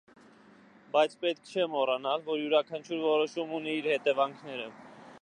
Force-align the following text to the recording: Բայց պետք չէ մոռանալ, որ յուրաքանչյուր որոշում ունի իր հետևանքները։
Բայց 0.95 1.13
պետք 1.25 1.51
չէ 1.51 1.67
մոռանալ, 1.75 2.25
որ 2.31 2.41
յուրաքանչյուր 2.41 3.07
որոշում 3.07 3.57
ունի 3.59 3.81
իր 3.83 3.95
հետևանքները։ 3.95 4.69